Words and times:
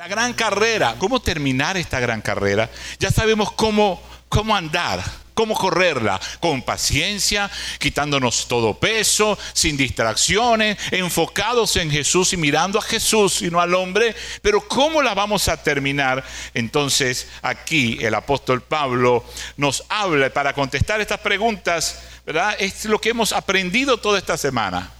La 0.00 0.08
gran 0.08 0.32
carrera. 0.32 0.94
¿Cómo 0.98 1.20
terminar 1.20 1.76
esta 1.76 2.00
gran 2.00 2.22
carrera? 2.22 2.70
Ya 2.98 3.10
sabemos 3.10 3.52
cómo, 3.52 4.00
cómo 4.30 4.56
andar, 4.56 5.04
cómo 5.34 5.54
correrla. 5.54 6.18
Con 6.40 6.62
paciencia, 6.62 7.50
quitándonos 7.78 8.48
todo 8.48 8.72
peso, 8.72 9.38
sin 9.52 9.76
distracciones, 9.76 10.78
enfocados 10.90 11.76
en 11.76 11.90
Jesús 11.90 12.32
y 12.32 12.38
mirando 12.38 12.78
a 12.78 12.82
Jesús 12.82 13.42
y 13.42 13.50
no 13.50 13.60
al 13.60 13.74
hombre. 13.74 14.16
Pero 14.40 14.66
¿cómo 14.66 15.02
la 15.02 15.12
vamos 15.12 15.48
a 15.48 15.62
terminar? 15.62 16.24
Entonces 16.54 17.28
aquí 17.42 17.98
el 18.00 18.14
apóstol 18.14 18.62
Pablo 18.62 19.22
nos 19.58 19.84
habla 19.90 20.30
para 20.30 20.54
contestar 20.54 21.02
estas 21.02 21.20
preguntas, 21.20 22.00
¿verdad? 22.24 22.56
Es 22.58 22.86
lo 22.86 22.98
que 23.02 23.10
hemos 23.10 23.34
aprendido 23.34 23.98
toda 23.98 24.18
esta 24.18 24.38
semana 24.38 24.94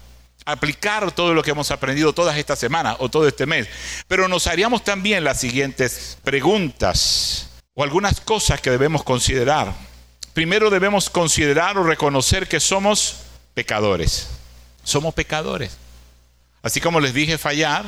aplicar 0.44 1.12
todo 1.12 1.34
lo 1.34 1.42
que 1.42 1.50
hemos 1.50 1.70
aprendido 1.70 2.12
todas 2.12 2.36
estas 2.36 2.58
semanas 2.58 2.96
o 2.98 3.08
todo 3.08 3.28
este 3.28 3.46
mes. 3.46 3.68
Pero 4.08 4.28
nos 4.28 4.46
haríamos 4.46 4.84
también 4.84 5.24
las 5.24 5.40
siguientes 5.40 6.18
preguntas 6.22 7.50
o 7.74 7.82
algunas 7.82 8.20
cosas 8.20 8.60
que 8.60 8.70
debemos 8.70 9.02
considerar. 9.02 9.74
Primero 10.32 10.70
debemos 10.70 11.10
considerar 11.10 11.78
o 11.78 11.84
reconocer 11.84 12.48
que 12.48 12.60
somos 12.60 13.16
pecadores. 13.54 14.28
Somos 14.84 15.14
pecadores. 15.14 15.76
Así 16.62 16.80
como 16.80 17.00
les 17.00 17.14
dije 17.14 17.38
fallar, 17.38 17.84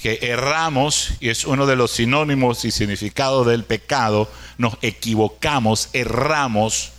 que 0.00 0.18
erramos, 0.22 1.12
y 1.20 1.28
es 1.28 1.44
uno 1.44 1.66
de 1.66 1.76
los 1.76 1.90
sinónimos 1.90 2.64
y 2.64 2.70
significados 2.70 3.46
del 3.46 3.64
pecado, 3.64 4.30
nos 4.56 4.78
equivocamos, 4.82 5.90
erramos 5.92 6.92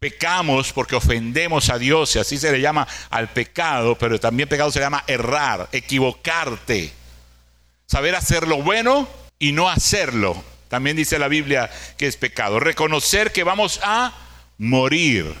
pecamos 0.00 0.72
porque 0.72 0.96
ofendemos 0.96 1.68
a 1.68 1.78
Dios, 1.78 2.16
y 2.16 2.18
así 2.18 2.38
se 2.38 2.50
le 2.50 2.60
llama 2.62 2.88
al 3.10 3.28
pecado, 3.28 3.96
pero 3.98 4.18
también 4.18 4.48
pecado 4.48 4.72
se 4.72 4.80
llama 4.80 5.04
errar, 5.06 5.68
equivocarte, 5.72 6.90
saber 7.86 8.14
hacer 8.14 8.48
lo 8.48 8.62
bueno 8.62 9.06
y 9.38 9.52
no 9.52 9.68
hacerlo. 9.68 10.42
También 10.68 10.96
dice 10.96 11.18
la 11.18 11.28
Biblia 11.28 11.70
que 11.98 12.06
es 12.06 12.16
pecado. 12.16 12.60
Reconocer 12.60 13.30
que 13.30 13.44
vamos 13.44 13.78
a 13.82 14.14
morir. 14.56 15.34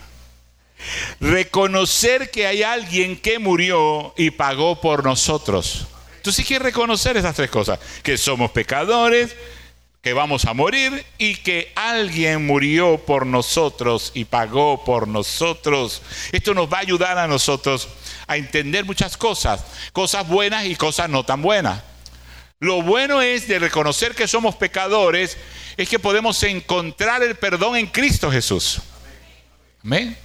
Reconocer 1.20 2.30
que 2.30 2.46
hay 2.46 2.62
alguien 2.62 3.16
que 3.16 3.38
murió 3.38 4.12
y 4.18 4.30
pagó 4.30 4.80
por 4.80 5.04
nosotros. 5.04 5.86
Tú 6.22 6.32
sí 6.32 6.44
quieres 6.44 6.66
reconocer 6.66 7.16
esas 7.16 7.34
tres 7.34 7.48
cosas, 7.48 7.78
que 8.02 8.18
somos 8.18 8.50
pecadores, 8.50 9.34
que 10.02 10.14
vamos 10.14 10.46
a 10.46 10.54
morir 10.54 11.04
y 11.18 11.36
que 11.36 11.72
alguien 11.74 12.46
murió 12.46 12.98
por 12.98 13.26
nosotros 13.26 14.12
y 14.14 14.24
pagó 14.24 14.82
por 14.82 15.06
nosotros. 15.06 16.00
Esto 16.32 16.54
nos 16.54 16.72
va 16.72 16.78
a 16.78 16.80
ayudar 16.80 17.18
a 17.18 17.28
nosotros 17.28 17.88
a 18.26 18.38
entender 18.38 18.86
muchas 18.86 19.16
cosas, 19.16 19.62
cosas 19.92 20.26
buenas 20.26 20.64
y 20.64 20.74
cosas 20.74 21.10
no 21.10 21.24
tan 21.24 21.42
buenas. 21.42 21.82
Lo 22.60 22.82
bueno 22.82 23.20
es 23.20 23.46
de 23.46 23.58
reconocer 23.58 24.14
que 24.14 24.28
somos 24.28 24.56
pecadores, 24.56 25.36
es 25.76 25.88
que 25.88 25.98
podemos 25.98 26.42
encontrar 26.44 27.22
el 27.22 27.34
perdón 27.34 27.76
en 27.76 27.86
Cristo 27.86 28.30
Jesús. 28.30 28.80
Amén. 29.84 30.16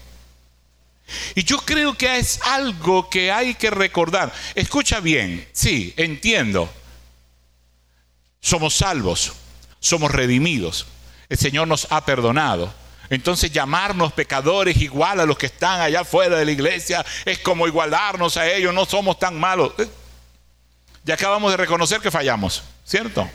Y 1.36 1.44
yo 1.44 1.58
creo 1.60 1.98
que 1.98 2.18
es 2.18 2.42
algo 2.44 3.10
que 3.10 3.32
hay 3.32 3.56
que 3.56 3.70
recordar. 3.70 4.34
Escucha 4.54 5.02
bien, 5.02 5.48
sí, 5.52 5.94
entiendo. 5.98 6.74
Somos 8.40 8.76
salvos 8.76 9.34
somos 9.86 10.12
redimidos. 10.12 10.88
El 11.30 11.38
Señor 11.38 11.68
nos 11.68 11.88
ha 11.92 12.06
perdonado. 12.06 12.74
Entonces 13.10 13.52
llamarnos 13.52 14.14
pecadores 14.14 14.78
igual 14.78 15.20
a 15.20 15.26
los 15.26 15.38
que 15.38 15.46
están 15.46 15.80
allá 15.80 16.04
fuera 16.04 16.38
de 16.38 16.46
la 16.46 16.52
iglesia 16.52 17.06
es 17.24 17.40
como 17.40 17.68
igualarnos 17.68 18.36
a 18.38 18.48
ellos, 18.52 18.74
no 18.74 18.86
somos 18.86 19.20
tan 19.20 19.40
malos. 19.40 19.74
Eh, 19.78 19.88
ya 21.04 21.14
acabamos 21.14 21.52
de 21.52 21.58
reconocer 21.58 22.02
que 22.02 22.10
fallamos, 22.10 22.64
¿cierto? 22.84 23.30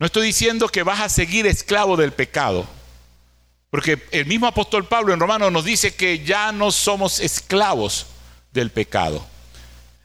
No 0.00 0.06
estoy 0.06 0.26
diciendo 0.26 0.68
que 0.68 0.82
vas 0.82 1.00
a 1.00 1.08
seguir 1.08 1.46
esclavo 1.46 1.96
del 1.96 2.12
pecado, 2.12 2.66
porque 3.70 4.02
el 4.10 4.26
mismo 4.26 4.48
apóstol 4.48 4.88
Pablo 4.88 5.14
en 5.14 5.20
Romanos 5.20 5.52
nos 5.52 5.64
dice 5.64 5.94
que 5.94 6.24
ya 6.24 6.50
no 6.50 6.72
somos 6.72 7.20
esclavos 7.20 8.06
del 8.50 8.70
pecado. 8.70 9.24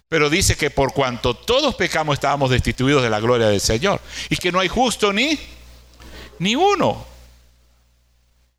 Pero 0.07 0.29
dice 0.29 0.55
que 0.55 0.69
por 0.69 0.93
cuanto 0.93 1.33
todos 1.33 1.75
pecamos 1.75 2.13
estábamos 2.15 2.51
destituidos 2.51 3.01
de 3.03 3.09
la 3.09 3.19
gloria 3.19 3.47
del 3.47 3.61
Señor. 3.61 3.99
Y 4.29 4.37
que 4.37 4.51
no 4.51 4.59
hay 4.59 4.67
justo 4.67 5.11
ni, 5.11 5.39
ni 6.39 6.55
uno. 6.55 7.05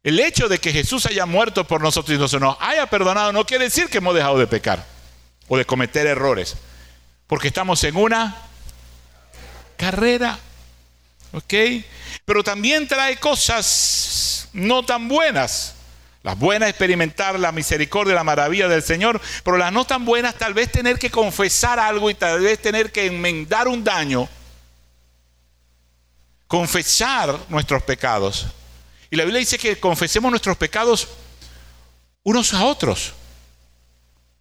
El 0.02 0.20
hecho 0.20 0.48
de 0.48 0.58
que 0.58 0.72
Jesús 0.72 1.06
haya 1.06 1.26
muerto 1.26 1.66
por 1.66 1.80
nosotros 1.80 2.16
y 2.16 2.38
no 2.38 2.38
nos 2.38 2.56
haya 2.60 2.86
perdonado 2.86 3.32
no 3.32 3.44
quiere 3.44 3.64
decir 3.64 3.88
que 3.88 3.98
hemos 3.98 4.14
dejado 4.14 4.38
de 4.38 4.46
pecar 4.46 4.86
o 5.48 5.56
de 5.56 5.64
cometer 5.64 6.06
errores. 6.06 6.56
Porque 7.26 7.48
estamos 7.48 7.82
en 7.84 7.96
una 7.96 8.36
carrera. 9.76 10.38
¿Ok? 11.32 11.54
Pero 12.24 12.42
también 12.42 12.88
trae 12.88 13.16
cosas 13.18 14.48
no 14.52 14.84
tan 14.84 15.08
buenas. 15.08 15.75
Las 16.26 16.36
buenas 16.36 16.68
experimentar 16.68 17.38
la 17.38 17.52
misericordia, 17.52 18.12
la 18.12 18.24
maravilla 18.24 18.66
del 18.66 18.82
Señor, 18.82 19.20
pero 19.44 19.58
las 19.58 19.72
no 19.72 19.84
tan 19.84 20.04
buenas 20.04 20.34
tal 20.34 20.54
vez 20.54 20.72
tener 20.72 20.98
que 20.98 21.08
confesar 21.08 21.78
algo 21.78 22.10
y 22.10 22.14
tal 22.14 22.40
vez 22.40 22.60
tener 22.60 22.90
que 22.90 23.06
enmendar 23.06 23.68
un 23.68 23.84
daño. 23.84 24.28
Confesar 26.48 27.38
nuestros 27.48 27.80
pecados. 27.84 28.48
Y 29.08 29.14
la 29.14 29.22
Biblia 29.22 29.38
dice 29.38 29.56
que 29.56 29.78
confesemos 29.78 30.28
nuestros 30.28 30.56
pecados 30.56 31.06
unos 32.24 32.52
a 32.54 32.64
otros. 32.64 33.12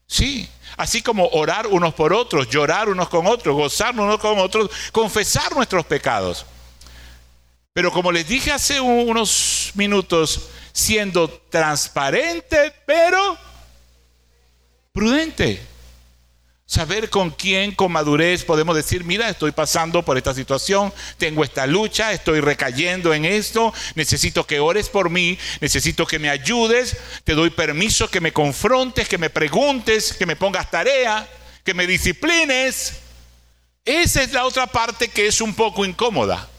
Sí, 0.07 0.49
así 0.77 1.03
como 1.03 1.27
orar 1.33 1.67
unos 1.67 1.93
por 1.93 2.13
otros, 2.13 2.49
llorar 2.49 2.89
unos 2.89 3.09
con 3.09 3.27
otros, 3.27 3.55
gozarnos 3.55 4.05
unos 4.05 4.19
con 4.19 4.39
otros, 4.39 4.71
confesar 4.91 5.55
nuestros 5.55 5.85
pecados. 5.85 6.47
Pero 7.75 7.91
como 7.91 8.13
les 8.13 8.25
dije 8.25 8.53
hace 8.53 8.79
unos 8.79 9.71
minutos, 9.73 10.47
siendo 10.71 11.29
transparente, 11.49 12.71
pero 12.85 13.37
prudente. 14.93 15.61
Saber 16.65 17.09
con 17.09 17.31
quién, 17.31 17.75
con 17.75 17.91
madurez, 17.91 18.45
podemos 18.45 18.77
decir, 18.77 19.03
mira, 19.03 19.27
estoy 19.27 19.51
pasando 19.51 20.03
por 20.03 20.15
esta 20.15 20.33
situación, 20.33 20.93
tengo 21.17 21.43
esta 21.43 21.67
lucha, 21.67 22.13
estoy 22.13 22.39
recayendo 22.39 23.13
en 23.13 23.25
esto, 23.25 23.73
necesito 23.95 24.47
que 24.47 24.61
ores 24.61 24.87
por 24.87 25.09
mí, 25.09 25.37
necesito 25.59 26.07
que 26.07 26.17
me 26.17 26.29
ayudes, 26.29 26.95
te 27.25 27.33
doy 27.33 27.49
permiso 27.49 28.09
que 28.09 28.21
me 28.21 28.31
confrontes, 28.31 29.09
que 29.09 29.17
me 29.17 29.29
preguntes, 29.29 30.13
que 30.13 30.25
me 30.25 30.37
pongas 30.37 30.71
tarea, 30.71 31.27
que 31.65 31.73
me 31.73 31.85
disciplines. 31.85 33.01
Esa 33.83 34.23
es 34.23 34.31
la 34.31 34.45
otra 34.45 34.65
parte 34.65 35.09
que 35.09 35.27
es 35.27 35.41
un 35.41 35.53
poco 35.53 35.83
incómoda 35.83 36.51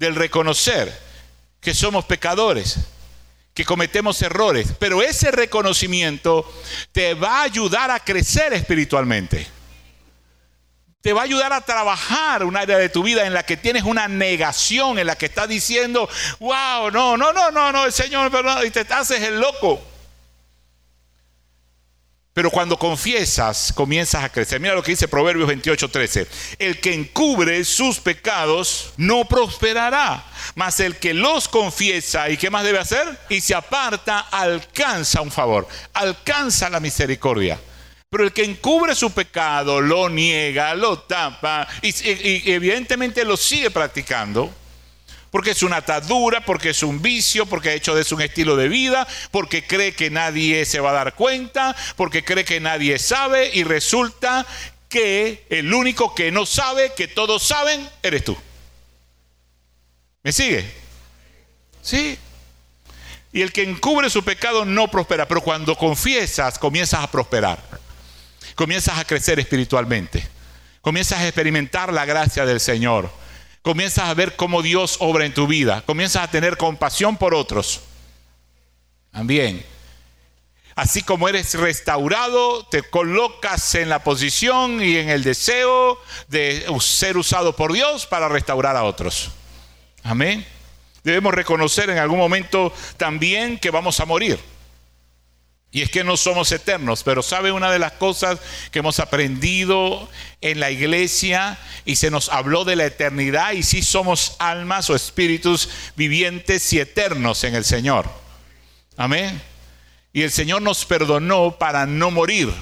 del 0.00 0.16
reconocer 0.16 0.98
que 1.60 1.74
somos 1.74 2.06
pecadores 2.06 2.78
que 3.52 3.64
cometemos 3.66 4.22
errores, 4.22 4.68
pero 4.78 5.02
ese 5.02 5.30
reconocimiento 5.30 6.50
te 6.92 7.12
va 7.12 7.40
a 7.40 7.42
ayudar 7.42 7.90
a 7.90 8.00
crecer 8.00 8.54
espiritualmente. 8.54 9.46
Te 11.02 11.12
va 11.12 11.20
a 11.20 11.24
ayudar 11.24 11.52
a 11.52 11.60
trabajar 11.60 12.44
un 12.44 12.56
área 12.56 12.78
de 12.78 12.88
tu 12.88 13.02
vida 13.02 13.26
en 13.26 13.34
la 13.34 13.42
que 13.42 13.58
tienes 13.58 13.82
una 13.82 14.08
negación, 14.08 14.98
en 14.98 15.06
la 15.06 15.16
que 15.16 15.26
estás 15.26 15.48
diciendo, 15.48 16.08
wow, 16.38 16.90
no, 16.90 17.18
no, 17.18 17.32
no, 17.34 17.50
no, 17.50 17.72
no, 17.72 17.84
el 17.84 17.92
Señor, 17.92 18.30
perdón, 18.30 18.66
y 18.66 18.70
te 18.70 18.80
haces 18.80 19.20
el 19.20 19.38
loco. 19.38 19.82
Pero 22.32 22.50
cuando 22.50 22.78
confiesas, 22.78 23.72
comienzas 23.74 24.22
a 24.22 24.28
crecer. 24.28 24.60
Mira 24.60 24.74
lo 24.74 24.82
que 24.82 24.92
dice 24.92 25.08
Proverbios 25.08 25.48
28, 25.48 25.88
13. 25.88 26.26
El 26.60 26.80
que 26.80 26.94
encubre 26.94 27.64
sus 27.64 27.98
pecados 27.98 28.92
no 28.96 29.24
prosperará, 29.24 30.24
mas 30.54 30.78
el 30.78 30.96
que 30.96 31.12
los 31.12 31.48
confiesa 31.48 32.30
y 32.30 32.36
qué 32.36 32.48
más 32.48 32.62
debe 32.62 32.78
hacer 32.78 33.18
y 33.28 33.40
se 33.40 33.54
aparta 33.54 34.20
alcanza 34.20 35.20
un 35.20 35.32
favor, 35.32 35.66
alcanza 35.92 36.70
la 36.70 36.78
misericordia. 36.78 37.58
Pero 38.08 38.24
el 38.24 38.32
que 38.32 38.44
encubre 38.44 38.94
su 38.94 39.10
pecado, 39.12 39.80
lo 39.80 40.08
niega, 40.08 40.74
lo 40.74 41.00
tapa 41.00 41.66
y, 41.82 41.88
y 41.88 42.52
evidentemente 42.52 43.24
lo 43.24 43.36
sigue 43.36 43.70
practicando, 43.70 44.52
porque 45.30 45.52
es 45.52 45.62
una 45.62 45.76
atadura, 45.76 46.44
porque 46.44 46.70
es 46.70 46.82
un 46.82 47.00
vicio, 47.00 47.46
porque 47.46 47.70
ha 47.70 47.74
hecho 47.74 47.94
de 47.94 48.02
eso 48.02 48.16
un 48.16 48.22
estilo 48.22 48.56
de 48.56 48.68
vida, 48.68 49.06
porque 49.30 49.66
cree 49.66 49.94
que 49.94 50.10
nadie 50.10 50.64
se 50.64 50.80
va 50.80 50.90
a 50.90 50.94
dar 50.94 51.14
cuenta, 51.14 51.76
porque 51.96 52.24
cree 52.24 52.44
que 52.44 52.60
nadie 52.60 52.98
sabe 52.98 53.50
y 53.54 53.64
resulta 53.64 54.46
que 54.88 55.46
el 55.50 55.72
único 55.72 56.14
que 56.14 56.32
no 56.32 56.46
sabe, 56.46 56.92
que 56.96 57.06
todos 57.06 57.42
saben, 57.44 57.88
eres 58.02 58.24
tú. 58.24 58.36
¿Me 60.22 60.32
sigue? 60.32 60.68
Sí. 61.80 62.18
Y 63.32 63.42
el 63.42 63.52
que 63.52 63.62
encubre 63.62 64.10
su 64.10 64.24
pecado 64.24 64.64
no 64.64 64.88
prospera, 64.88 65.28
pero 65.28 65.40
cuando 65.40 65.76
confiesas 65.76 66.58
comienzas 66.58 67.04
a 67.04 67.10
prosperar, 67.10 67.62
comienzas 68.56 68.98
a 68.98 69.04
crecer 69.04 69.38
espiritualmente, 69.38 70.26
comienzas 70.80 71.20
a 71.20 71.26
experimentar 71.28 71.92
la 71.92 72.04
gracia 72.04 72.44
del 72.44 72.58
Señor 72.58 73.10
comienzas 73.62 74.08
a 74.08 74.14
ver 74.14 74.36
cómo 74.36 74.62
Dios 74.62 74.96
obra 75.00 75.24
en 75.24 75.34
tu 75.34 75.46
vida, 75.46 75.82
comienzas 75.86 76.24
a 76.24 76.30
tener 76.30 76.56
compasión 76.56 77.16
por 77.16 77.34
otros. 77.34 77.80
También. 79.12 79.64
Así 80.76 81.02
como 81.02 81.28
eres 81.28 81.54
restaurado, 81.54 82.64
te 82.66 82.82
colocas 82.82 83.74
en 83.74 83.88
la 83.88 84.02
posición 84.02 84.82
y 84.82 84.96
en 84.96 85.10
el 85.10 85.22
deseo 85.22 86.00
de 86.28 86.64
ser 86.80 87.18
usado 87.18 87.54
por 87.54 87.72
Dios 87.72 88.06
para 88.06 88.28
restaurar 88.28 88.76
a 88.76 88.84
otros. 88.84 89.30
Amén. 90.02 90.46
Debemos 91.02 91.34
reconocer 91.34 91.90
en 91.90 91.98
algún 91.98 92.18
momento 92.18 92.72
también 92.96 93.58
que 93.58 93.70
vamos 93.70 94.00
a 94.00 94.06
morir. 94.06 94.38
Y 95.72 95.82
es 95.82 95.90
que 95.90 96.02
no 96.02 96.16
somos 96.16 96.50
eternos, 96.50 97.04
pero 97.04 97.22
sabe 97.22 97.52
una 97.52 97.70
de 97.70 97.78
las 97.78 97.92
cosas 97.92 98.40
que 98.72 98.80
hemos 98.80 98.98
aprendido 98.98 100.08
en 100.40 100.58
la 100.58 100.72
iglesia 100.72 101.58
y 101.84 101.96
se 101.96 102.10
nos 102.10 102.28
habló 102.28 102.64
de 102.64 102.74
la 102.74 102.86
eternidad 102.86 103.52
y 103.52 103.62
si 103.62 103.82
somos 103.82 104.34
almas 104.40 104.90
o 104.90 104.96
espíritus 104.96 105.68
vivientes 105.94 106.72
y 106.72 106.80
eternos 106.80 107.44
en 107.44 107.54
el 107.54 107.64
Señor. 107.64 108.10
Amén. 108.96 109.40
Y 110.12 110.22
el 110.22 110.32
Señor 110.32 110.60
nos 110.60 110.84
perdonó 110.84 111.56
para 111.56 111.86
no 111.86 112.10
morir, 112.10 112.52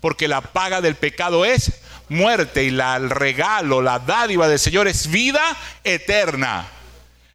porque 0.00 0.28
la 0.28 0.40
paga 0.40 0.80
del 0.80 0.94
pecado 0.94 1.44
es 1.44 1.72
muerte 2.08 2.62
y 2.62 2.70
la, 2.70 2.96
el 2.96 3.10
regalo, 3.10 3.82
la 3.82 3.98
dádiva 3.98 4.46
del 4.46 4.60
Señor 4.60 4.86
es 4.86 5.10
vida 5.10 5.56
eterna. 5.82 6.68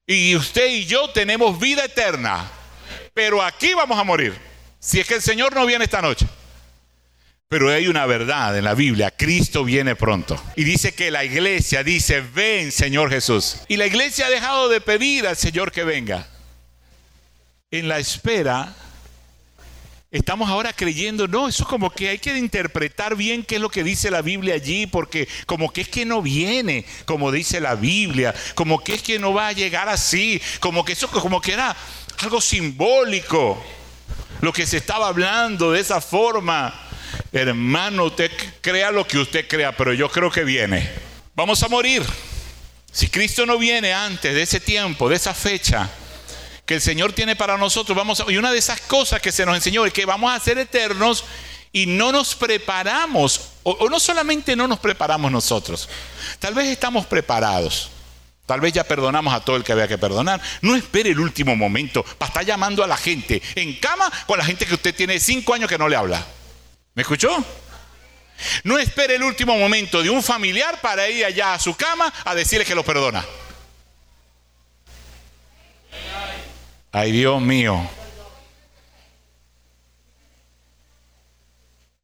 Y 0.08 0.36
usted 0.36 0.70
y 0.70 0.86
yo 0.86 1.10
tenemos 1.10 1.60
vida 1.60 1.84
eterna, 1.84 2.50
pero 3.14 3.42
aquí 3.42 3.74
vamos 3.74 4.00
a 4.00 4.04
morir, 4.04 4.40
si 4.86 5.00
es 5.00 5.08
que 5.08 5.16
el 5.16 5.22
Señor 5.22 5.56
no 5.56 5.66
viene 5.66 5.86
esta 5.86 6.02
noche. 6.02 6.28
Pero 7.48 7.72
hay 7.72 7.88
una 7.88 8.06
verdad 8.06 8.56
en 8.56 8.66
la 8.66 8.76
Biblia, 8.76 9.10
Cristo 9.10 9.64
viene 9.64 9.96
pronto. 9.96 10.40
Y 10.56 10.64
dice 10.64 10.94
que 10.94 11.10
la 11.10 11.24
iglesia 11.24 11.84
dice, 11.84 12.22
ven 12.22 12.72
Señor 12.72 13.10
Jesús. 13.10 13.58
Y 13.68 13.78
la 13.78 13.88
iglesia 13.88 14.28
ha 14.28 14.30
dejado 14.30 14.70
de 14.70 14.82
pedir 14.82 15.26
al 15.26 15.36
Señor 15.36 15.72
que 15.72 15.84
venga. 15.84 16.28
En 17.72 17.88
la 17.88 17.98
espera 17.98 18.76
estamos 20.12 20.50
ahora 20.50 20.72
creyendo, 20.72 21.28
no, 21.28 21.48
eso 21.48 21.66
como 21.66 21.90
que 21.90 22.10
hay 22.10 22.20
que 22.20 22.38
interpretar 22.38 23.16
bien 23.16 23.44
qué 23.44 23.56
es 23.56 23.62
lo 23.62 23.70
que 23.70 23.84
dice 23.84 24.12
la 24.12 24.22
Biblia 24.22 24.54
allí, 24.54 24.86
porque 24.86 25.28
como 25.46 25.74
que 25.74 25.82
es 25.82 25.90
que 25.90 26.06
no 26.06 26.22
viene, 26.22 26.86
como 27.06 27.32
dice 27.32 27.60
la 27.60 27.76
Biblia, 27.76 28.34
como 28.54 28.82
que 28.84 28.94
es 28.94 29.02
que 29.02 29.20
no 29.20 29.34
va 29.34 29.48
a 29.48 29.52
llegar 29.52 29.90
así, 29.90 30.42
como 30.60 30.86
que 30.86 30.94
eso 30.94 31.10
como 31.10 31.42
que 31.42 31.54
era 31.54 31.76
algo 32.20 32.40
simbólico, 32.40 33.62
lo 34.46 34.54
que 34.54 34.68
se 34.68 34.78
estaba 34.78 35.08
hablando 35.08 35.72
de 35.72 35.82
esa 35.82 36.00
forma. 36.00 36.74
Hermano, 37.32 38.06
usted 38.06 38.32
crea 38.62 38.92
lo 38.92 39.06
que 39.06 39.18
usted 39.18 39.48
crea, 39.48 39.76
pero 39.76 39.92
yo 39.92 40.08
creo 40.10 40.30
que 40.30 40.44
viene. 40.44 40.88
Vamos 41.34 41.64
a 41.64 41.68
morir. 41.68 42.04
Si 42.92 43.10
Cristo 43.10 43.46
no 43.48 43.58
viene 43.58 43.92
antes 43.92 44.36
de 44.36 44.44
ese 44.44 44.60
tiempo, 44.60 45.10
de 45.10 45.16
esa 45.16 45.34
fecha, 45.34 45.90
que 46.64 46.76
el 46.76 46.82
Señor 46.82 47.12
tiene 47.14 47.36
para 47.36 47.58
nosotros. 47.58 47.98
Vamos 47.98 48.24
y 48.28 48.38
una 48.38 48.52
de 48.52 48.60
esas 48.60 48.80
cosas 48.82 49.20
que 49.20 49.32
se 49.32 49.48
nos 49.48 49.56
enseñó 49.56 49.84
es 49.84 49.92
que 49.92 50.06
vamos 50.06 50.32
a 50.32 50.40
ser 50.40 50.60
eternos 50.60 51.26
y 51.72 51.88
no 51.88 52.12
nos 52.12 52.36
preparamos, 52.36 53.50
o, 53.64 53.90
no 53.90 54.00
solamente 54.00 54.56
no 54.56 54.68
nos 54.68 54.80
preparamos 54.80 55.32
nosotros, 55.32 55.90
tal 56.40 56.54
vez 56.54 56.68
estamos 56.68 57.06
preparados. 57.08 57.90
Tal 58.46 58.62
vez 58.62 58.74
ya 58.74 58.84
perdonamos 58.84 59.34
a 59.34 59.40
todo 59.40 59.56
el 59.56 59.64
que 59.64 59.72
había 59.72 59.88
que 59.88 59.98
perdonar. 59.98 60.40
No 60.62 60.76
espere 60.76 61.10
el 61.10 61.20
último 61.20 61.56
momento 61.56 62.04
para 62.18 62.28
estar 62.28 62.46
llamando 62.46 62.84
a 62.84 62.88
la 62.88 62.98
gente 62.98 63.42
en 63.56 63.74
cama 63.80 64.12
con 64.28 64.38
la 64.38 64.46
gente 64.46 64.66
que 64.66 64.76
usted 64.76 64.94
tiene 64.94 65.20
cinco 65.20 65.54
años 65.54 65.70
que 65.70 65.78
no 65.78 65.90
le 65.90 65.96
habla. 65.96 66.24
¿Me 66.94 67.02
escuchó? 67.02 67.44
No 68.64 68.78
espere 68.78 69.16
el 69.16 69.24
último 69.24 69.58
momento 69.58 70.04
de 70.04 70.10
un 70.10 70.22
familiar 70.22 70.80
para 70.82 71.10
ir 71.10 71.26
allá 71.26 71.54
a 71.54 71.60
su 71.60 71.76
cama 71.76 72.14
a 72.24 72.36
decirle 72.36 72.66
que 72.66 72.76
lo 72.76 72.84
perdona. 72.84 73.26
Ay, 76.92 77.12
Dios 77.12 77.42
mío. 77.42 77.90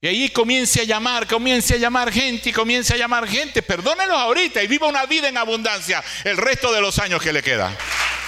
Y 0.03 0.07
ahí 0.07 0.30
comience 0.30 0.81
a 0.81 0.83
llamar, 0.83 1.27
comience 1.27 1.75
a 1.75 1.77
llamar 1.77 2.12
gente 2.12 2.50
y 2.50 2.53
comience 2.53 2.92
a 2.92 2.98
llamar 2.98 3.27
gente. 3.27 3.62
Perdónelos 3.62 4.18
ahorita 4.18 4.63
y 4.63 4.65
viva 4.65 4.88
una 4.88 5.06
vida 5.06 5.30
en 5.30 5.38
abundancia 5.38 6.03
el 6.24 6.38
resto 6.38 6.74
de 6.74 6.81
los 6.81 6.98
años 6.98 7.21
que 7.21 7.31
le 7.31 7.44
queda. 7.44 7.77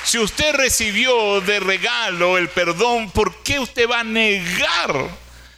Si 0.03 0.19
usted 0.19 0.53
recibió 0.53 1.41
de 1.41 1.59
regalo 1.59 2.37
el 2.37 2.49
perdón, 2.49 3.09
¿por 3.09 3.41
qué 3.41 3.59
usted 3.59 3.89
va 3.89 4.01
a 4.01 4.03
negar 4.03 5.09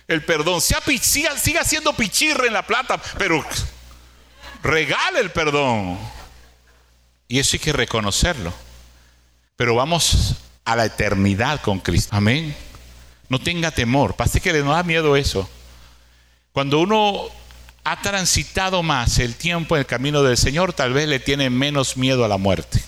el 0.07 0.23
perdón? 0.23 0.61
Siga, 0.61 1.37
siga 1.37 1.65
siendo 1.65 1.91
pichirre 1.91 2.47
en 2.47 2.53
la 2.53 2.65
plata, 2.65 2.97
pero 3.17 3.45
regale 4.63 5.19
el 5.19 5.31
perdón. 5.31 5.99
Y 7.27 7.39
eso 7.39 7.57
hay 7.57 7.59
que 7.59 7.73
reconocerlo. 7.73 8.53
Pero 9.57 9.75
vamos 9.75 10.35
a 10.63 10.77
la 10.77 10.85
eternidad 10.85 11.59
con 11.59 11.79
Cristo. 11.79 12.15
Amén. 12.15 12.55
No 13.27 13.37
tenga 13.37 13.71
temor. 13.71 14.15
Pase 14.15 14.39
que 14.39 14.53
le 14.53 14.61
da 14.61 14.81
miedo 14.83 15.17
eso. 15.17 15.49
Cuando 16.55 16.79
uno 16.79 17.25
ha 17.83 18.01
transitado 18.01 18.81
más 18.81 19.19
el 19.19 19.35
tiempo 19.35 19.75
en 19.75 19.81
el 19.81 19.85
camino 19.85 20.23
del 20.23 20.37
Señor, 20.37 20.71
tal 20.71 20.93
vez 20.93 21.05
le 21.05 21.19
tiene 21.19 21.49
menos 21.49 21.97
miedo 21.97 22.23
a 22.23 22.29
la 22.29 22.37
muerte. 22.37 22.81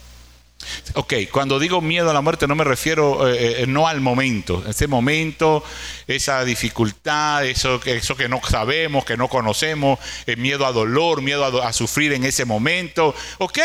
Ok, 0.93 1.13
cuando 1.33 1.59
digo 1.59 1.81
miedo 1.81 2.09
a 2.09 2.13
la 2.13 2.21
muerte 2.21 2.47
no 2.47 2.55
me 2.55 2.63
refiero 2.63 3.27
eh, 3.27 3.63
eh, 3.63 3.67
no 3.67 3.89
al 3.89 3.99
momento, 3.99 4.63
ese 4.65 4.87
momento, 4.87 5.65
esa 6.07 6.45
dificultad, 6.45 7.45
eso, 7.45 7.81
eso 7.83 8.15
que 8.15 8.29
no 8.29 8.39
sabemos, 8.49 9.03
que 9.03 9.17
no 9.17 9.27
conocemos, 9.27 9.99
eh, 10.27 10.37
miedo 10.37 10.65
a 10.65 10.71
dolor, 10.71 11.21
miedo 11.21 11.43
a, 11.43 11.67
a 11.67 11.73
sufrir 11.73 12.13
en 12.13 12.23
ese 12.23 12.45
momento. 12.45 13.13
Ok, 13.39 13.59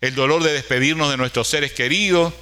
el 0.00 0.16
dolor 0.16 0.42
de 0.42 0.54
despedirnos 0.54 1.10
de 1.10 1.16
nuestros 1.16 1.46
seres 1.46 1.70
queridos, 1.70 2.32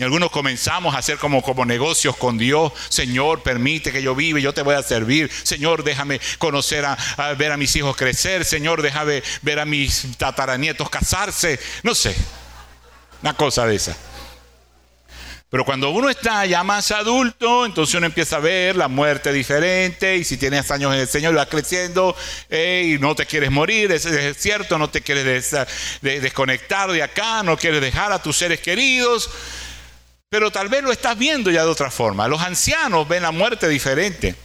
y 0.00 0.02
algunos 0.02 0.30
comenzamos 0.30 0.94
a 0.94 0.98
hacer 0.98 1.18
como, 1.18 1.42
como 1.42 1.66
negocios 1.66 2.16
con 2.16 2.38
Dios. 2.38 2.72
Señor, 2.88 3.42
permite 3.42 3.92
que 3.92 4.02
yo 4.02 4.14
viva 4.14 4.40
yo 4.40 4.54
te 4.54 4.62
voy 4.62 4.74
a 4.74 4.82
servir. 4.82 5.30
Señor, 5.42 5.84
déjame 5.84 6.18
conocer 6.38 6.86
a, 6.86 6.96
ver 7.36 7.52
a 7.52 7.58
mis 7.58 7.76
hijos 7.76 7.94
crecer. 7.98 8.46
Señor, 8.46 8.80
déjame 8.80 9.22
ver 9.42 9.58
a 9.58 9.66
mis 9.66 10.16
tataranietos 10.16 10.88
casarse. 10.88 11.60
No 11.82 11.94
sé, 11.94 12.16
una 13.20 13.34
cosa 13.34 13.66
de 13.66 13.76
esa. 13.76 13.94
Pero 15.50 15.66
cuando 15.66 15.90
uno 15.90 16.08
está 16.08 16.46
ya 16.46 16.64
más 16.64 16.92
adulto, 16.92 17.66
entonces 17.66 17.94
uno 17.96 18.06
empieza 18.06 18.36
a 18.36 18.40
ver 18.40 18.76
la 18.76 18.88
muerte 18.88 19.34
diferente 19.34 20.16
y 20.16 20.24
si 20.24 20.38
tienes 20.38 20.70
años 20.70 20.94
en 20.94 21.00
el 21.00 21.08
Señor 21.08 21.36
va 21.36 21.44
creciendo 21.44 22.16
y 22.48 22.96
no 23.00 23.14
te 23.14 23.26
quieres 23.26 23.50
morir, 23.50 23.92
es, 23.92 24.08
cierto, 24.38 24.78
no 24.78 24.88
te 24.88 25.02
quieres 25.02 25.54
desconectar 26.00 26.90
de 26.90 27.02
acá, 27.02 27.42
no 27.42 27.58
quieres 27.58 27.82
dejar 27.82 28.12
a 28.12 28.22
tus 28.22 28.38
seres 28.38 28.60
queridos. 28.60 29.28
Pero 30.30 30.52
tal 30.52 30.68
vez 30.68 30.84
lo 30.84 30.92
estás 30.92 31.18
viendo 31.18 31.50
ya 31.50 31.64
de 31.64 31.70
otra 31.70 31.90
forma. 31.90 32.28
Los 32.28 32.40
ancianos 32.40 33.08
ven 33.08 33.24
la 33.24 33.32
muerte 33.32 33.68
diferente. 33.68 34.36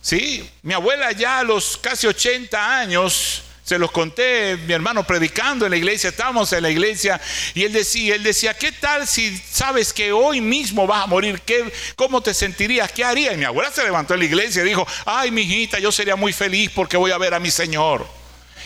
Sí, 0.00 0.48
mi 0.62 0.72
abuela 0.72 1.10
ya 1.10 1.40
a 1.40 1.42
los 1.42 1.76
casi 1.76 2.06
80 2.06 2.78
años, 2.78 3.42
se 3.64 3.76
los 3.76 3.90
conté, 3.90 4.56
mi 4.56 4.72
hermano 4.72 5.02
predicando 5.02 5.64
en 5.64 5.72
la 5.72 5.76
iglesia, 5.76 6.10
estábamos 6.10 6.52
en 6.52 6.62
la 6.62 6.70
iglesia 6.70 7.20
y 7.54 7.64
él 7.64 7.72
decía, 7.72 8.14
él 8.14 8.22
decía, 8.22 8.54
¿qué 8.54 8.70
tal 8.70 9.08
si 9.08 9.36
sabes 9.36 9.92
que 9.92 10.12
hoy 10.12 10.40
mismo 10.40 10.86
vas 10.86 11.02
a 11.02 11.06
morir? 11.08 11.40
¿Qué, 11.40 11.72
¿Cómo 11.96 12.20
te 12.20 12.32
sentirías? 12.32 12.92
¿Qué 12.92 13.02
harías? 13.02 13.34
Y 13.34 13.38
mi 13.38 13.44
abuela 13.44 13.72
se 13.72 13.82
levantó 13.82 14.14
en 14.14 14.20
la 14.20 14.26
iglesia 14.26 14.62
y 14.62 14.68
dijo, 14.68 14.86
ay, 15.04 15.32
mi 15.32 15.42
hijita, 15.42 15.80
yo 15.80 15.90
sería 15.90 16.14
muy 16.14 16.32
feliz 16.32 16.70
porque 16.72 16.96
voy 16.96 17.10
a 17.10 17.18
ver 17.18 17.34
a 17.34 17.40
mi 17.40 17.50
Señor. 17.50 18.06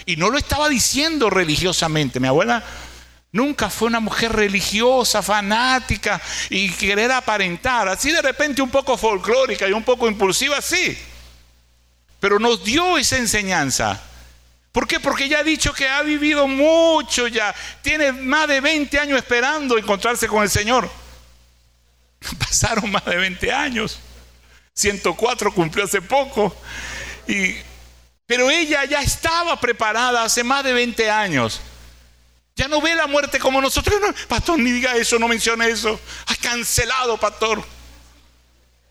Y 0.05 0.17
no 0.17 0.29
lo 0.29 0.37
estaba 0.37 0.69
diciendo 0.69 1.31
religiosamente. 1.31 2.21
Mi 2.21 2.29
abuela 2.29 2.63
Nunca 3.37 3.69
fue 3.69 3.89
una 3.89 4.01
mujer 4.01 4.33
religiosa, 4.33 5.21
fanática 5.21 6.19
y 6.49 6.71
querer 6.71 7.13
aparentar. 7.13 7.87
Así 7.87 8.11
de 8.11 8.23
repente 8.23 8.63
un 8.63 8.71
poco 8.71 8.97
folclórica 8.97 9.69
y 9.69 9.73
un 9.73 9.85
poco 9.85 10.09
impulsiva, 10.09 10.63
sí. 10.63 10.97
Pero 12.19 12.39
nos 12.39 12.65
dio 12.65 12.97
esa 12.97 13.19
enseñanza. 13.19 14.03
¿Por 14.73 14.89
qué? 14.89 15.01
Porque 15.01 15.29
ya 15.29 15.41
ha 15.41 15.45
dicho 15.45 15.75
que 15.75 15.87
ha 15.87 16.01
vivido 16.01 16.49
mucho 16.49 17.27
ya. 17.27 17.55
Tiene 17.83 18.11
más 18.11 18.49
de 18.49 18.63
20 18.63 18.99
años 18.99 19.19
esperando 19.19 19.77
encontrarse 19.77 20.27
con 20.29 20.43
el 20.43 20.49
Señor. 20.49 20.89
Pasaron 22.39 22.91
más 22.91 23.05
de 23.05 23.17
20 23.17 23.53
años. 23.53 23.99
104 24.73 25.53
cumplió 25.53 25.85
hace 25.85 26.01
poco. 26.01 26.57
Y, 27.29 27.55
pero 28.25 28.51
ella 28.51 28.87
ya 28.87 29.03
estaba 29.03 29.61
preparada 29.61 30.23
hace 30.23 30.43
más 30.43 30.65
de 30.65 30.73
20 30.73 31.11
años. 31.11 31.61
Ya 32.57 32.69
no 32.69 32.81
ve 32.81 32.95
la 32.95 33.07
muerte 33.07 33.39
como 33.39 33.61
nosotros. 33.61 34.01
pastor, 34.29 34.59
ni 34.59 34.71
diga 34.71 34.97
eso, 34.97 35.19
no 35.19 35.29
mencione 35.29 35.69
eso. 35.69 36.01
Ha 36.27 36.35
cancelado, 36.37 37.19
pastor. 37.19 37.63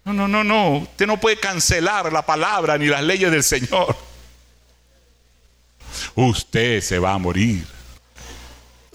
No, 0.03 0.13
no, 0.13 0.27
no, 0.27 0.43
no. 0.43 0.77
Usted 0.77 1.07
no 1.07 1.19
puede 1.19 1.39
cancelar 1.39 2.13
la 2.13 2.23
palabra 2.23 2.77
ni 2.77 2.85
las 2.85 3.01
leyes 3.01 3.31
del 3.31 3.43
Señor. 3.43 3.95
Usted 6.13 6.81
se 6.81 6.99
va 6.99 7.13
a 7.13 7.17
morir. 7.17 7.65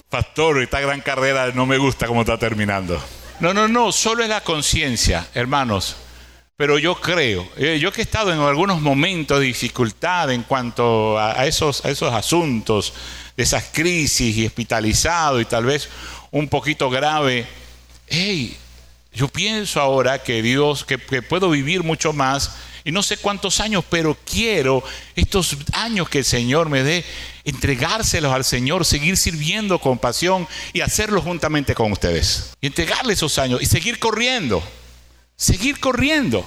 Pastor, 0.09 0.62
esta 0.62 0.81
gran 0.81 1.00
carrera 1.00 1.50
no 1.53 1.67
me 1.67 1.79
gusta 1.79 2.07
cómo 2.07 2.21
está 2.21 2.39
terminando. 2.39 3.03
No, 3.41 3.53
no, 3.53 3.67
no, 3.67 3.91
solo 3.91 4.23
es 4.23 4.29
la 4.29 4.43
conciencia, 4.43 5.29
hermanos. 5.35 5.97
Pero 6.61 6.79
yo 6.79 6.95
creo, 6.95 7.49
eh, 7.57 7.79
yo 7.81 7.90
que 7.90 8.02
he 8.02 8.05
estado 8.05 8.31
en 8.31 8.38
algunos 8.38 8.83
momentos 8.83 9.40
de 9.40 9.47
dificultad 9.47 10.31
en 10.31 10.43
cuanto 10.43 11.19
a 11.19 11.47
esos, 11.47 11.83
asuntos, 11.87 12.93
de 13.35 13.45
esas 13.45 13.64
crisis 13.73 14.37
y 14.37 14.45
hospitalizado 14.45 15.40
y 15.40 15.47
tal 15.47 15.64
vez 15.64 15.88
un 16.31 16.49
poquito 16.49 16.90
grave, 16.90 17.47
hey, 18.09 18.59
Yo 19.11 19.29
pienso 19.29 19.81
ahora 19.81 20.23
que 20.23 20.43
Dios, 20.43 20.85
que, 20.85 20.99
que 20.99 21.23
puedo 21.23 21.49
vivir 21.49 21.83
mucho 21.83 22.12
más 22.12 22.57
y 22.85 22.93
no 22.93 23.02
sé 23.02 23.17
cuántos 23.17 23.59
años, 23.61 23.83
pero 23.88 24.14
quiero 24.31 24.85
estos 25.17 25.57
años 25.73 26.11
que 26.11 26.19
el 26.19 26.26
Señor 26.26 26.69
me 26.69 26.83
dé, 26.83 27.07
entregárselos 27.45 28.35
al 28.35 28.45
Señor, 28.45 28.85
seguir 28.85 29.17
sirviendo 29.17 29.79
con 29.79 29.97
pasión 29.97 30.47
y 30.75 30.83
hacerlo 30.83 31.23
juntamente 31.23 31.75
con 31.75 31.90
ustedes. 31.90 32.52
Y 32.61 32.67
entregarle 32.67 33.14
esos 33.14 33.38
años 33.38 33.62
y 33.62 33.67
seguir 33.67 33.99
corriendo, 33.99 34.62
seguir 35.40 35.80
corriendo, 35.80 36.47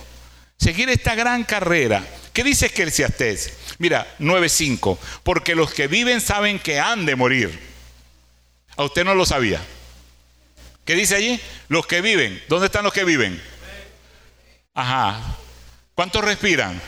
seguir 0.56 0.88
esta 0.90 1.16
gran 1.16 1.44
carrera. 1.44 2.06
¿Qué 2.32 2.44
dice 2.44 2.68
Eclesiastés? 2.68 3.54
Mira, 3.80 4.08
9.5, 4.20 5.00
porque 5.24 5.56
los 5.56 5.74
que 5.74 5.88
viven 5.88 6.22
saben 6.22 6.60
que 6.60 6.80
han 6.80 7.06
de 7.08 7.16
morir. 7.16 7.60
A 8.78 8.84
usted 8.84 9.04
no 9.04 9.16
lo 9.16 9.26
sabía. 9.26 9.60
¿Qué 10.86 10.94
dice 10.94 11.16
allí? 11.16 11.40
Los 11.70 11.88
que 11.88 12.02
viven. 12.02 12.42
¿Dónde 12.50 12.68
están 12.68 12.84
los 12.84 12.94
que 12.94 13.04
viven? 13.04 13.42
Ajá. 14.76 15.38
¿Cuántos 15.96 16.24
respiran? 16.24 16.80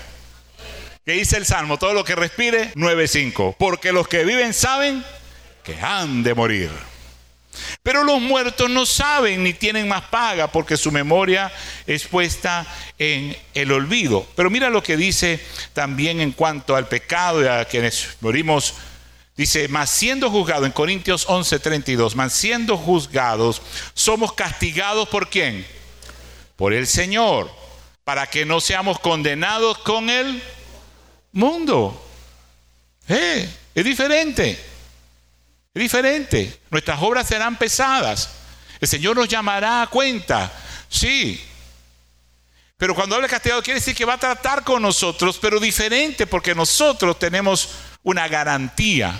¿Qué 1.05 1.13
dice 1.13 1.37
el 1.37 1.45
Salmo? 1.45 1.77
Todo 1.77 1.93
lo 1.93 2.03
que 2.03 2.15
respire, 2.15 2.71
9.5. 2.75 3.55
Porque 3.57 3.91
los 3.91 4.07
que 4.07 4.25
viven 4.25 4.53
saben 4.53 5.03
que 5.63 5.79
han 5.81 6.21
de 6.23 6.35
morir. 6.35 6.69
Pero 7.83 8.03
los 8.03 8.21
muertos 8.21 8.69
no 8.69 8.85
saben 8.85 9.43
ni 9.43 9.53
tienen 9.53 9.87
más 9.87 10.03
paga 10.03 10.51
porque 10.51 10.77
su 10.77 10.91
memoria 10.91 11.51
es 11.87 12.05
puesta 12.05 12.65
en 12.97 13.35
el 13.53 13.71
olvido. 13.71 14.27
Pero 14.35 14.49
mira 14.49 14.69
lo 14.69 14.83
que 14.83 14.97
dice 14.97 15.39
también 15.73 16.21
en 16.21 16.31
cuanto 16.31 16.75
al 16.75 16.87
pecado 16.87 17.43
y 17.43 17.47
a 17.47 17.65
quienes 17.65 18.17
morimos. 18.21 18.73
Dice, 19.37 19.67
mas 19.67 19.89
siendo 19.89 20.31
juzgados, 20.31 20.65
en 20.65 20.71
Corintios 20.71 21.27
11:32, 21.27 22.15
mas 22.15 22.33
siendo 22.33 22.77
juzgados, 22.77 23.61
somos 23.93 24.33
castigados 24.33 25.09
por 25.09 25.29
quién? 25.29 25.65
Por 26.55 26.73
el 26.73 26.87
Señor 26.87 27.51
para 28.05 28.27
que 28.27 28.45
no 28.45 28.61
seamos 28.61 28.99
condenados 28.99 29.79
con 29.79 30.09
el 30.09 30.41
mundo. 31.33 32.01
Eh, 33.09 33.49
es 33.73 33.83
diferente. 33.83 34.74
Es 35.75 35.81
diferente. 35.81 36.61
Nuestras 36.71 37.01
obras 37.01 37.27
serán 37.27 37.57
pesadas. 37.57 38.29
El 38.79 38.87
Señor 38.87 39.17
nos 39.17 39.27
llamará 39.27 39.81
a 39.81 39.87
cuenta. 39.87 40.49
Sí. 40.87 41.43
Pero 42.77 42.95
cuando 42.95 43.15
habla 43.15 43.27
castigado 43.27 43.61
quiere 43.61 43.81
decir 43.81 43.93
que 43.93 44.05
va 44.05 44.13
a 44.13 44.17
tratar 44.17 44.63
con 44.63 44.81
nosotros, 44.81 45.37
pero 45.41 45.59
diferente 45.59 46.27
porque 46.27 46.55
nosotros 46.55 47.19
tenemos 47.19 47.69
una 48.03 48.27
garantía 48.29 49.19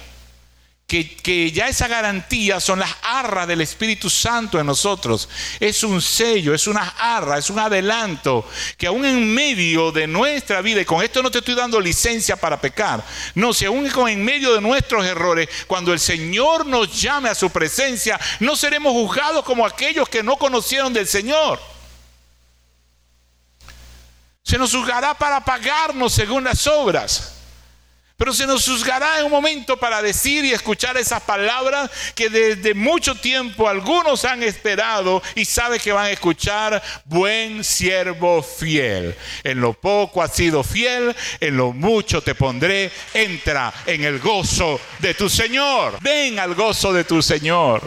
que, 0.88 1.52
ya 1.52 1.68
esa 1.68 1.88
garantía 1.88 2.60
son 2.60 2.80
las 2.80 2.92
arras 3.02 3.48
del 3.48 3.62
Espíritu 3.62 4.10
Santo 4.10 4.60
en 4.60 4.68
nosotros. 4.68 5.28
Es 5.60 5.84
un 5.84 6.02
sello, 6.02 6.54
es 6.54 6.68
una 6.68 6.88
arra, 7.00 7.40
es 7.40 7.50
un 7.50 7.58
adelanto 7.58 8.48
que 8.78 8.88
aún 8.88 9.04
en 9.04 9.34
medio 9.34 9.92
de 9.92 10.06
nuestra 10.06 10.62
vida, 10.62 10.82
y 10.82 10.86
con 10.86 11.04
esto 11.04 11.24
no 11.24 11.32
te 11.32 11.40
estoy 11.40 11.56
dando 11.56 11.80
licencia 11.80 12.36
para 12.36 12.62
pecar, 12.62 13.04
no, 13.34 13.54
si 13.54 13.66
aún 13.66 13.90
en 14.08 14.24
medio 14.24 14.54
de 14.54 14.62
nuestros 14.62 15.06
errores, 15.06 15.50
cuando 15.66 15.92
el 15.92 16.00
Señor 16.00 16.66
nos 16.66 17.02
llame 17.02 17.30
a 17.30 17.36
su 17.36 17.50
presencia, 17.50 18.20
no 18.40 18.56
seremos 18.56 18.94
juzgados 18.94 19.44
como 19.44 19.66
aquellos 19.66 20.08
que 20.08 20.22
no 20.22 20.36
conocieron 20.38 20.94
del 20.94 21.08
Señor. 21.08 21.60
Se 24.44 24.60
nos 24.60 24.72
juzgará 24.72 25.16
para 25.16 25.44
pagarnos 25.44 26.14
según 26.14 26.44
las 26.44 26.68
obras. 26.68 27.35
Pero 28.18 28.34
se 28.34 28.48
nos 28.48 28.66
juzgará 28.66 29.20
en 29.20 29.26
un 29.26 29.32
momento 29.32 29.76
para 29.76 30.02
decir 30.02 30.46
y 30.46 30.54
escuchar 30.54 30.96
esas 30.96 31.22
palabras 31.24 31.92
que 32.16 32.30
desde 32.30 32.74
mucho 32.74 33.16
tiempo 33.16 33.68
algunos 33.68 34.24
han 34.24 34.42
esperado 34.42 35.22
y 35.36 35.44
sabe 35.44 35.80
que 35.80 35.92
van 35.92 36.06
a 36.06 36.12
escuchar, 36.12 36.82
buen 37.04 37.64
siervo 37.66 38.42
fiel. 38.42 39.16
En 39.44 39.60
lo 39.60 39.74
poco 39.74 40.22
has 40.22 40.34
sido 40.34 40.64
fiel, 40.64 41.14
en 41.42 41.58
lo 41.58 41.74
mucho 41.74 42.22
te 42.22 42.36
pondré, 42.36 42.90
entra 43.14 43.74
en 43.86 44.06
el 44.06 44.20
gozo 44.20 44.80
de 45.00 45.14
tu 45.14 45.30
Señor. 45.30 45.98
Ven 46.00 46.40
al 46.40 46.56
gozo 46.56 46.94
de 46.94 47.04
tu 47.04 47.22
Señor. 47.22 47.82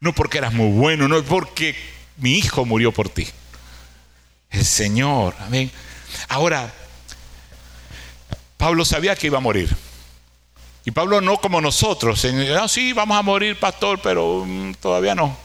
No 0.00 0.12
porque 0.12 0.36
eras 0.38 0.52
muy 0.52 0.70
bueno, 0.70 1.08
no 1.08 1.22
porque 1.24 1.74
mi 2.18 2.36
hijo 2.36 2.66
murió 2.66 2.92
por 2.92 3.08
ti. 3.08 3.26
El 4.50 4.66
Señor, 4.66 5.34
amén. 5.40 5.70
Ahora, 6.28 6.72
Pablo 8.56 8.84
sabía 8.84 9.16
que 9.16 9.26
iba 9.26 9.38
a 9.38 9.40
morir. 9.40 9.74
Y 10.84 10.92
Pablo 10.92 11.20
no 11.20 11.38
como 11.38 11.60
nosotros, 11.60 12.24
ah, 12.58 12.68
sí, 12.68 12.92
vamos 12.92 13.18
a 13.18 13.22
morir, 13.22 13.58
pastor, 13.58 14.00
pero 14.02 14.44
mm, 14.46 14.74
todavía 14.74 15.14
no. 15.14 15.36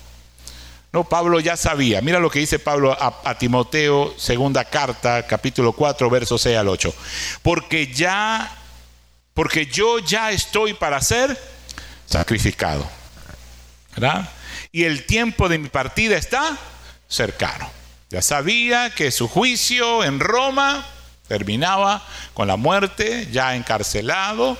No, 0.93 1.05
Pablo 1.05 1.39
ya 1.39 1.55
sabía. 1.55 2.01
Mira 2.01 2.19
lo 2.19 2.29
que 2.29 2.39
dice 2.39 2.59
Pablo 2.59 2.95
a, 2.99 3.37
Timoteo, 3.37 4.13
segunda 4.17 4.65
carta, 4.65 5.25
capítulo 5.25 5.71
4, 5.71 6.09
versos 6.09 6.41
6 6.41 6.57
al 6.57 6.67
8. 6.67 6.93
Porque 7.41 7.87
ya, 7.87 8.55
porque 9.33 9.65
yo 9.65 9.99
ya 9.99 10.31
estoy 10.31 10.73
para 10.73 11.01
ser 11.01 11.37
sacrificado. 12.05 12.87
¿Verdad? 13.93 14.29
Y 14.71 14.83
el 14.83 15.05
tiempo 15.05 15.47
de 15.47 15.57
mi 15.57 15.69
partida 15.69 16.17
está 16.17 16.57
cercano. 17.07 17.69
Ya 18.09 18.21
sabía 18.21 18.89
que 18.93 19.11
su 19.11 19.29
juicio 19.29 20.03
en 20.03 20.19
Roma 20.19 20.85
terminaba 21.31 22.05
con 22.33 22.49
la 22.49 22.57
muerte, 22.57 23.29
ya 23.31 23.55
encarcelado, 23.55 24.57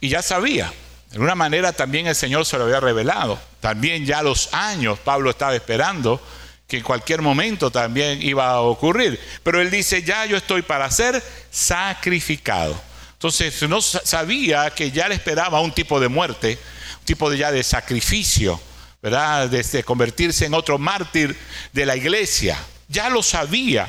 y 0.00 0.08
ya 0.08 0.22
sabía. 0.22 0.72
De 1.10 1.14
alguna 1.14 1.34
manera 1.34 1.72
también 1.72 2.06
el 2.06 2.14
Señor 2.14 2.46
se 2.46 2.56
lo 2.58 2.64
había 2.64 2.78
revelado. 2.78 3.40
También 3.58 4.06
ya 4.06 4.22
los 4.22 4.54
años 4.54 5.00
Pablo 5.00 5.30
estaba 5.30 5.56
esperando 5.56 6.22
que 6.68 6.76
en 6.76 6.84
cualquier 6.84 7.22
momento 7.22 7.72
también 7.72 8.22
iba 8.22 8.50
a 8.50 8.60
ocurrir. 8.60 9.18
Pero 9.42 9.60
él 9.60 9.68
dice, 9.68 10.04
ya 10.04 10.26
yo 10.26 10.36
estoy 10.36 10.62
para 10.62 10.88
ser 10.92 11.20
sacrificado. 11.50 12.80
Entonces 13.14 13.60
no 13.68 13.82
sabía 13.82 14.70
que 14.70 14.92
ya 14.92 15.08
le 15.08 15.16
esperaba 15.16 15.60
un 15.60 15.72
tipo 15.72 15.98
de 15.98 16.06
muerte, 16.06 16.56
un 17.00 17.04
tipo 17.04 17.28
de 17.30 17.38
ya 17.38 17.50
de 17.50 17.64
sacrificio, 17.64 18.60
¿verdad? 19.02 19.48
de 19.48 19.82
convertirse 19.82 20.46
en 20.46 20.54
otro 20.54 20.78
mártir 20.78 21.36
de 21.72 21.84
la 21.84 21.96
iglesia. 21.96 22.56
Ya 22.86 23.10
lo 23.10 23.24
sabía. 23.24 23.88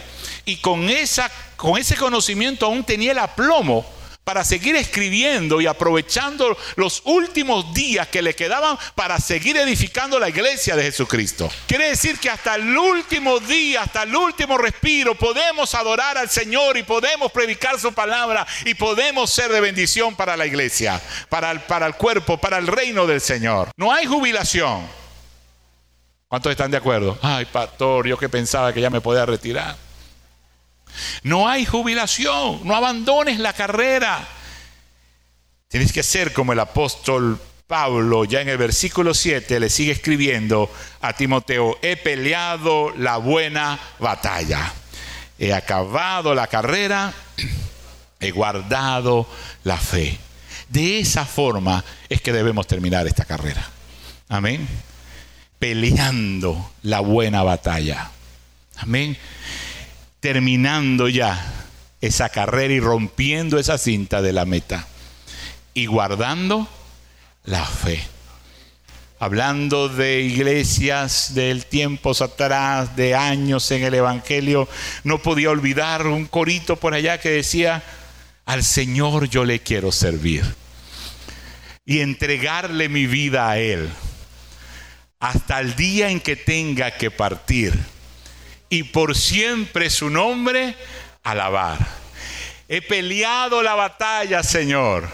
Y 0.49 0.57
con 0.57 0.89
esa 0.89 1.29
con 1.55 1.77
ese 1.77 1.95
conocimiento 1.95 2.65
aún 2.65 2.83
tenía 2.83 3.11
el 3.11 3.19
aplomo 3.19 3.85
para 4.23 4.43
seguir 4.43 4.75
escribiendo 4.75 5.59
y 5.61 5.67
aprovechando 5.67 6.57
los 6.75 7.01
últimos 7.05 7.73
días 7.73 8.07
que 8.07 8.21
le 8.21 8.35
quedaban 8.35 8.77
para 8.95 9.19
seguir 9.19 9.57
edificando 9.57 10.19
la 10.19 10.29
iglesia 10.29 10.75
de 10.75 10.83
Jesucristo. 10.83 11.51
Quiere 11.67 11.89
decir 11.89 12.17
que 12.17 12.29
hasta 12.29 12.55
el 12.55 12.75
último 12.77 13.39
día, 13.39 13.83
hasta 13.83 14.03
el 14.03 14.15
último 14.15 14.57
respiro, 14.57 15.15
podemos 15.15 15.75
adorar 15.75 16.17
al 16.17 16.29
Señor 16.29 16.77
y 16.77 16.83
podemos 16.83 17.31
predicar 17.31 17.79
su 17.79 17.93
palabra 17.93 18.47
y 18.65 18.73
podemos 18.73 19.29
ser 19.29 19.51
de 19.51 19.61
bendición 19.61 20.15
para 20.15 20.37
la 20.37 20.47
iglesia, 20.47 20.99
para 21.29 21.51
el, 21.51 21.59
para 21.59 21.85
el 21.85 21.95
cuerpo, 21.95 22.37
para 22.37 22.57
el 22.57 22.65
reino 22.65 23.05
del 23.05 23.21
Señor. 23.21 23.69
No 23.77 23.91
hay 23.91 24.07
jubilación. 24.07 24.87
¿Cuántos 26.27 26.51
están 26.51 26.71
de 26.71 26.77
acuerdo? 26.77 27.17
Ay, 27.21 27.45
pastor, 27.45 28.07
yo 28.07 28.17
que 28.17 28.29
pensaba 28.29 28.71
que 28.73 28.81
ya 28.81 28.89
me 28.89 29.01
podía 29.01 29.25
retirar. 29.25 29.88
No 31.23 31.47
hay 31.47 31.65
jubilación, 31.65 32.61
no 32.63 32.75
abandones 32.75 33.39
la 33.39 33.53
carrera. 33.53 34.27
Tienes 35.67 35.93
que 35.93 36.03
ser 36.03 36.33
como 36.33 36.53
el 36.53 36.59
apóstol 36.59 37.39
Pablo, 37.67 38.25
ya 38.25 38.41
en 38.41 38.49
el 38.49 38.57
versículo 38.57 39.13
7, 39.13 39.59
le 39.59 39.69
sigue 39.69 39.91
escribiendo 39.91 40.71
a 41.01 41.13
Timoteo, 41.13 41.77
he 41.83 41.97
peleado 41.97 42.91
la 42.97 43.17
buena 43.17 43.79
batalla, 43.99 44.73
he 45.37 45.53
acabado 45.53 46.33
la 46.33 46.47
carrera, 46.47 47.13
he 48.19 48.31
guardado 48.31 49.27
la 49.63 49.77
fe. 49.77 50.17
De 50.67 50.99
esa 50.99 51.25
forma 51.25 51.83
es 52.09 52.21
que 52.21 52.33
debemos 52.33 52.65
terminar 52.65 53.05
esta 53.05 53.25
carrera. 53.25 53.69
Amén. 54.29 54.67
Peleando 55.59 56.71
la 56.81 57.01
buena 57.01 57.43
batalla. 57.43 58.09
Amén 58.77 59.15
terminando 60.19 61.07
ya 61.07 61.65
esa 62.01 62.29
carrera 62.29 62.73
y 62.73 62.79
rompiendo 62.79 63.57
esa 63.57 63.77
cinta 63.77 64.21
de 64.21 64.33
la 64.33 64.45
meta 64.45 64.87
y 65.73 65.85
guardando 65.85 66.67
la 67.45 67.65
fe. 67.65 68.01
Hablando 69.21 69.89
de 69.89 70.21
iglesias 70.21 71.33
del 71.35 71.65
tiempo 71.65 72.11
atrás, 72.11 72.95
de 72.95 73.15
años 73.15 73.69
en 73.71 73.83
el 73.83 73.93
Evangelio, 73.93 74.69
no 75.03 75.19
podía 75.19 75.49
olvidar 75.49 76.07
un 76.07 76.25
corito 76.25 76.77
por 76.77 76.93
allá 76.93 77.19
que 77.19 77.29
decía, 77.29 77.83
al 78.45 78.63
Señor 78.63 79.27
yo 79.27 79.43
le 79.43 79.59
quiero 79.59 79.91
servir 79.91 80.43
y 81.85 81.99
entregarle 81.99 82.87
mi 82.87 83.07
vida 83.07 83.49
a 83.49 83.57
Él 83.57 83.89
hasta 85.19 85.59
el 85.59 85.75
día 85.75 86.09
en 86.09 86.21
que 86.21 86.37
tenga 86.37 86.91
que 86.91 87.11
partir 87.11 87.77
y 88.69 88.83
por 88.83 89.15
siempre 89.15 89.89
su 89.89 90.09
nombre 90.09 90.75
alabar. 91.23 91.79
He 92.67 92.81
peleado 92.81 93.63
la 93.63 93.75
batalla, 93.75 94.43
Señor. 94.43 95.09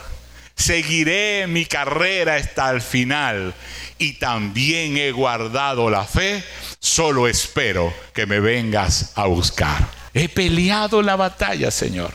seguiré 0.58 1.48
mi 1.48 1.66
carrera 1.66 2.36
hasta 2.36 2.72
el 2.72 2.82
final 2.82 3.54
y 3.98 4.14
también 4.14 4.98
he 4.98 5.12
guardado 5.12 5.90
la 5.90 6.06
fe, 6.06 6.44
solo 6.80 7.28
espero 7.28 7.94
que 8.14 8.26
me 8.26 8.40
vengas 8.40 9.12
a 9.16 9.26
buscar. 9.26 9.88
He 10.14 10.30
peleado 10.30 11.02
la 11.02 11.16
batalla, 11.16 11.72
Señor. 11.72 12.14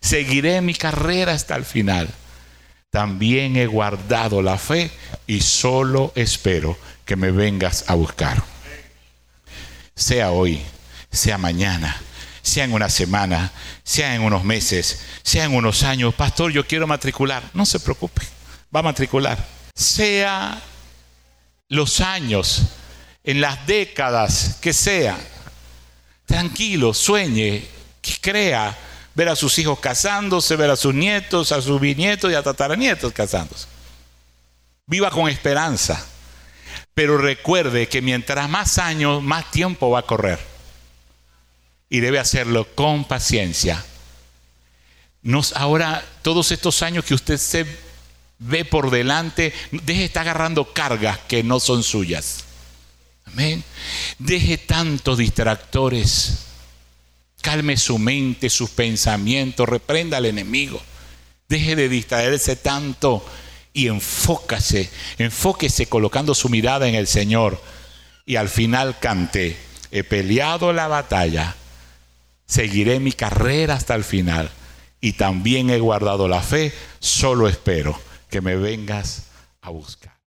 Seguiré 0.00 0.60
mi 0.62 0.74
carrera 0.74 1.32
hasta 1.32 1.56
el 1.56 1.64
final. 1.64 2.08
También 2.90 3.56
he 3.56 3.66
guardado 3.66 4.42
la 4.42 4.58
fe 4.58 4.90
y 5.26 5.40
solo 5.40 6.12
espero 6.16 6.76
que 7.04 7.14
me 7.14 7.30
vengas 7.30 7.84
a 7.86 7.94
buscar. 7.94 8.42
Sea 10.00 10.30
hoy, 10.30 10.62
sea 11.12 11.36
mañana, 11.36 11.94
sea 12.40 12.64
en 12.64 12.72
una 12.72 12.88
semana, 12.88 13.52
sea 13.84 14.14
en 14.14 14.22
unos 14.22 14.44
meses, 14.44 15.02
sea 15.22 15.44
en 15.44 15.54
unos 15.54 15.82
años. 15.82 16.14
Pastor, 16.14 16.50
yo 16.52 16.66
quiero 16.66 16.86
matricular. 16.86 17.42
No 17.52 17.66
se 17.66 17.78
preocupe, 17.78 18.22
va 18.74 18.80
a 18.80 18.84
matricular. 18.84 19.36
Sea 19.74 20.58
los 21.68 22.00
años, 22.00 22.62
en 23.24 23.42
las 23.42 23.66
décadas 23.66 24.56
que 24.62 24.72
sea. 24.72 25.18
Tranquilo, 26.24 26.94
sueñe, 26.94 27.68
crea 28.22 28.74
ver 29.14 29.28
a 29.28 29.36
sus 29.36 29.58
hijos 29.58 29.80
casándose, 29.80 30.56
ver 30.56 30.70
a 30.70 30.76
sus 30.76 30.94
nietos, 30.94 31.52
a 31.52 31.60
sus 31.60 31.78
bisnietos 31.78 32.32
y 32.32 32.34
a 32.34 32.42
tataranietos 32.42 33.12
casándose. 33.12 33.66
Viva 34.86 35.10
con 35.10 35.28
esperanza, 35.28 36.02
pero 36.94 37.18
recuerde 37.18 37.88
que 37.88 38.02
mientras 38.02 38.48
más 38.48 38.78
años, 38.78 39.22
más 39.22 39.50
tiempo 39.50 39.90
va 39.90 40.00
a 40.00 40.06
correr. 40.06 40.38
Y 41.88 42.00
debe 42.00 42.18
hacerlo 42.18 42.66
con 42.74 43.04
paciencia. 43.04 43.84
Nos, 45.22 45.52
ahora, 45.54 46.04
todos 46.22 46.50
estos 46.50 46.82
años 46.82 47.04
que 47.04 47.14
usted 47.14 47.36
se 47.36 47.66
ve 48.38 48.64
por 48.64 48.90
delante, 48.90 49.52
deje 49.70 50.00
de 50.00 50.04
estar 50.06 50.22
agarrando 50.22 50.72
cargas 50.72 51.18
que 51.28 51.42
no 51.42 51.60
son 51.60 51.82
suyas. 51.82 52.44
Amén. 53.26 53.62
Deje 54.18 54.58
tantos 54.58 55.18
distractores. 55.18 56.46
Calme 57.42 57.76
su 57.76 57.98
mente, 57.98 58.50
sus 58.50 58.70
pensamientos, 58.70 59.68
reprenda 59.68 60.16
al 60.16 60.26
enemigo. 60.26 60.80
Deje 61.48 61.76
de 61.76 61.88
distraerse 61.88 62.56
tanto 62.56 63.24
y 63.72 63.88
enfócase, 63.88 64.90
enfóquese 65.18 65.86
colocando 65.86 66.34
su 66.34 66.48
mirada 66.48 66.88
en 66.88 66.94
el 66.94 67.06
Señor. 67.06 67.60
Y 68.26 68.36
al 68.36 68.48
final 68.48 68.98
cante, 68.98 69.56
he 69.90 70.04
peleado 70.04 70.72
la 70.72 70.88
batalla, 70.88 71.56
seguiré 72.46 73.00
mi 73.00 73.12
carrera 73.12 73.74
hasta 73.74 73.94
el 73.94 74.04
final 74.04 74.50
y 75.00 75.14
también 75.14 75.70
he 75.70 75.78
guardado 75.78 76.28
la 76.28 76.42
fe, 76.42 76.72
solo 76.98 77.48
espero 77.48 77.98
que 78.28 78.40
me 78.40 78.56
vengas 78.56 79.24
a 79.62 79.70
buscar. 79.70 80.09